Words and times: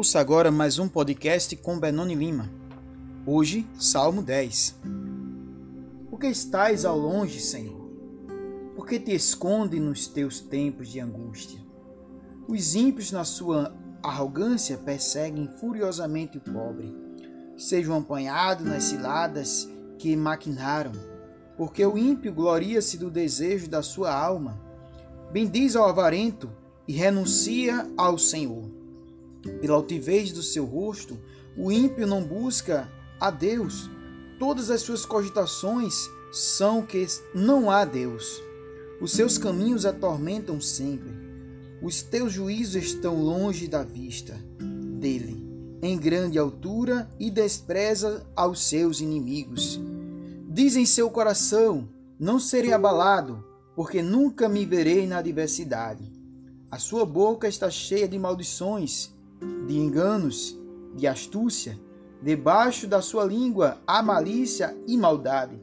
Ouça 0.00 0.18
agora 0.18 0.50
mais 0.50 0.78
um 0.78 0.88
podcast 0.88 1.54
com 1.56 1.78
Benoni 1.78 2.14
Lima. 2.14 2.48
Hoje, 3.26 3.66
Salmo 3.78 4.22
10. 4.22 4.76
Por 6.08 6.18
que 6.18 6.26
estás 6.26 6.86
ao 6.86 6.96
longe, 6.96 7.38
Senhor? 7.38 7.86
Por 8.74 8.86
que 8.86 8.98
te 8.98 9.14
esconde 9.14 9.78
nos 9.78 10.08
teus 10.08 10.40
tempos 10.40 10.88
de 10.88 11.00
angústia? 11.00 11.60
Os 12.48 12.74
ímpios, 12.74 13.12
na 13.12 13.24
sua 13.24 13.76
arrogância, 14.02 14.78
perseguem 14.78 15.50
furiosamente 15.60 16.38
o 16.38 16.40
pobre. 16.40 16.96
Sejam 17.58 17.98
apanhados 17.98 18.64
nas 18.64 18.84
ciladas 18.84 19.68
que 19.98 20.16
maquinaram, 20.16 20.92
porque 21.58 21.84
o 21.84 21.98
ímpio 21.98 22.32
gloria-se 22.32 22.96
do 22.96 23.10
desejo 23.10 23.68
da 23.68 23.82
sua 23.82 24.10
alma. 24.10 24.58
Bendiz 25.30 25.76
ao 25.76 25.86
avarento 25.86 26.50
e 26.88 26.94
renuncia 26.94 27.86
ao 27.98 28.16
Senhor 28.16 28.79
pela 29.60 29.74
altivez 29.74 30.32
do 30.32 30.42
seu 30.42 30.64
rosto, 30.64 31.18
o 31.56 31.70
ímpio 31.72 32.06
não 32.06 32.22
busca 32.22 32.90
a 33.18 33.30
Deus. 33.30 33.90
Todas 34.38 34.70
as 34.70 34.82
suas 34.82 35.04
cogitações 35.04 35.94
são 36.32 36.82
que 36.82 37.06
não 37.34 37.70
há 37.70 37.84
Deus. 37.84 38.42
Os 39.00 39.12
seus 39.12 39.38
caminhos 39.38 39.84
atormentam 39.86 40.60
sempre. 40.60 41.12
Os 41.82 42.02
teus 42.02 42.32
juízos 42.32 42.84
estão 42.84 43.22
longe 43.22 43.66
da 43.66 43.82
vista 43.82 44.34
dele, 44.98 45.42
em 45.82 45.98
grande 45.98 46.38
altura, 46.38 47.10
e 47.18 47.30
despreza 47.30 48.26
aos 48.36 48.68
seus 48.68 49.00
inimigos. 49.00 49.80
Diz 50.46 50.76
em 50.76 50.84
seu 50.84 51.10
coração: 51.10 51.88
Não 52.18 52.38
serei 52.38 52.72
abalado, 52.72 53.42
porque 53.74 54.02
nunca 54.02 54.48
me 54.48 54.66
verei 54.66 55.06
na 55.06 55.18
adversidade. 55.18 56.12
A 56.70 56.78
sua 56.78 57.06
boca 57.06 57.48
está 57.48 57.70
cheia 57.70 58.06
de 58.06 58.18
maldições 58.18 59.10
de 59.66 59.78
enganos, 59.78 60.58
de 60.94 61.06
astúcia, 61.06 61.78
debaixo 62.22 62.86
da 62.86 63.00
sua 63.00 63.24
língua 63.24 63.78
há 63.86 64.02
malícia 64.02 64.76
e 64.86 64.96
maldade. 64.96 65.62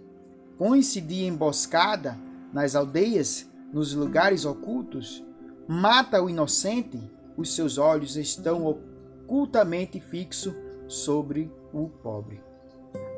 Põe-se 0.58 1.02
de 1.02 1.26
emboscada 1.26 2.18
nas 2.52 2.76
aldeias, 2.76 3.48
nos 3.72 3.94
lugares 3.94 4.46
ocultos, 4.46 5.24
mata 5.68 6.22
o 6.22 6.30
inocente, 6.30 7.00
os 7.36 7.54
seus 7.54 7.78
olhos 7.78 8.16
estão 8.16 8.66
ocultamente 8.66 10.00
fixos 10.00 10.56
sobre 10.88 11.52
o 11.74 11.90
pobre. 11.90 12.42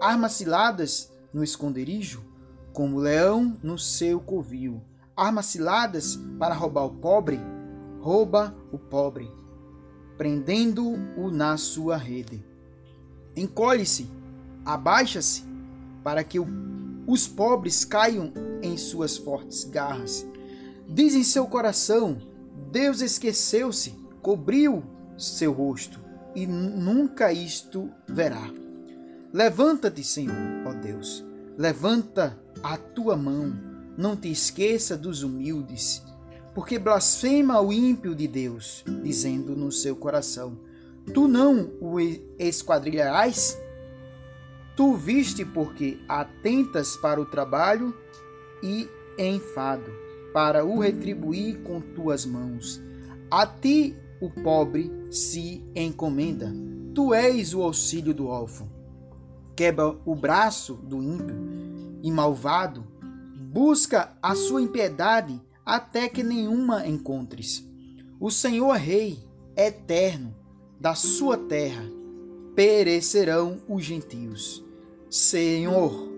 Armas 0.02 0.33
ciladas 0.33 1.13
no 1.31 1.43
esconderijo, 1.43 2.25
como 2.73 2.99
leão 2.99 3.57
no 3.61 3.77
seu 3.77 4.19
covil. 4.19 4.81
Armas 5.15 5.45
ciladas 5.45 6.19
para 6.37 6.55
roubar 6.55 6.85
o 6.85 6.95
pobre, 6.95 7.39
rouba 8.02 8.55
o 8.71 8.77
pobre 8.77 9.39
prendendo-o 10.20 11.31
na 11.31 11.56
sua 11.56 11.95
rede. 11.95 12.44
Encolhe-se, 13.38 14.06
abaixa-se, 14.66 15.45
para 16.03 16.26
que 16.26 16.38
os 17.08 17.26
pobres 17.26 17.86
caiam 17.86 18.34
em 18.61 18.76
suas 18.76 19.16
fortes 19.16 19.64
garras. 19.64 20.28
Diz 20.89 21.16
em 21.16 21.23
seu 21.23 21.48
coração: 21.48 22.17
Deus 22.70 23.00
esqueceu-se, 23.00 23.95
cobriu 24.22 24.84
seu 25.17 25.53
rosto, 25.53 26.02
e 26.36 26.45
nunca 26.45 27.31
isto 27.31 27.89
verá. 28.06 28.52
Levanta-te, 29.31 30.04
Senhor, 30.04 30.36
ó 30.66 30.73
Deus, 30.73 31.23
levanta 31.58 32.38
a 32.61 32.76
tua 32.76 33.16
mão, 33.16 33.54
não 33.98 34.17
te 34.17 34.30
esqueça 34.30 34.98
dos 34.98 35.23
humildes 35.23 36.04
porque 36.53 36.80
blasfema 36.80 37.61
o 37.61 37.72
ímpio 37.72 38.16
de 38.16 38.28
Deus, 38.28 38.83
dizendo 39.03 39.55
no 39.55 39.72
seu 39.72 39.95
coração: 39.95 40.58
Tu 41.14 41.28
não 41.28 41.72
o 41.80 42.00
esquadrilharás? 42.38 43.58
Tu 44.76 44.95
viste 44.95 45.43
porque 45.43 45.99
atentas 46.08 46.95
para 46.98 47.20
o 47.20 47.26
trabalho 47.26 47.93
e 48.64 48.87
enfado, 49.17 49.92
para 50.33 50.64
o 50.64 50.80
retribuir 50.80 51.61
com 51.64 51.82
tuas 51.82 52.26
mãos. 52.26 52.81
A 53.30 53.45
ti 53.45 53.95
o 54.21 54.30
pobre 54.30 54.92
se 55.11 55.64
encomenda. 55.76 56.54
Tu 56.93 57.14
és 57.14 57.54
o 57.54 57.61
auxílio 57.61 58.14
do 58.14 58.27
órfão. 58.27 58.70
Quebra 59.55 59.95
o 60.05 60.16
braço 60.16 60.76
do 60.76 61.04
ímpio 61.04 61.36
e 62.02 62.10
malvado, 62.11 62.86
busca 63.52 64.17
a 64.21 64.33
sua 64.33 64.61
impiedade 64.61 65.42
até 65.69 66.09
que 66.09 66.23
nenhuma 66.23 66.87
encontres. 66.87 67.63
O 68.19 68.31
Senhor 68.31 68.75
Rei, 68.75 69.19
eterno, 69.55 70.35
da 70.80 70.95
sua 70.95 71.37
terra, 71.37 71.83
perecerão 72.55 73.61
os 73.69 73.83
gentios. 73.85 74.65
Senhor, 75.11 76.09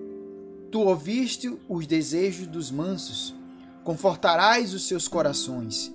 tu 0.72 0.80
ouviste 0.80 1.54
os 1.68 1.86
desejos 1.86 2.48
dos 2.48 2.72
mansos, 2.72 3.36
confortarás 3.84 4.74
os 4.74 4.88
seus 4.88 5.10
corações. 5.10 5.94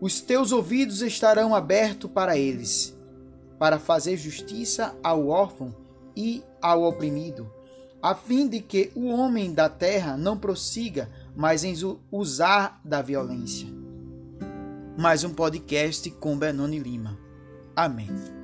Os 0.00 0.22
teus 0.22 0.50
ouvidos 0.50 1.02
estarão 1.02 1.54
abertos 1.54 2.10
para 2.10 2.38
eles, 2.38 2.96
para 3.58 3.78
fazer 3.78 4.16
justiça 4.16 4.96
ao 5.02 5.28
órfão 5.28 5.76
e 6.16 6.42
ao 6.62 6.84
oprimido, 6.84 7.52
a 8.00 8.14
fim 8.14 8.48
de 8.48 8.60
que 8.60 8.90
o 8.94 9.08
homem 9.08 9.52
da 9.52 9.68
terra 9.68 10.16
não 10.16 10.38
prossiga 10.38 11.10
mas 11.40 11.64
em 11.64 11.74
usar 12.12 12.78
da 12.84 13.00
violência. 13.00 13.66
Mais 14.98 15.24
um 15.24 15.32
podcast 15.32 16.10
com 16.10 16.36
Benoni 16.36 16.78
Lima. 16.78 17.18
Amém. 17.74 18.39